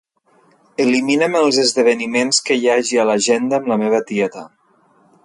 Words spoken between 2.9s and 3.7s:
a l'agenda